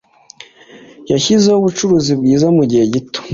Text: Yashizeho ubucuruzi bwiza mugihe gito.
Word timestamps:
Yashizeho 1.11 1.57
ubucuruzi 1.59 2.11
bwiza 2.19 2.47
mugihe 2.57 2.83
gito. 2.93 3.19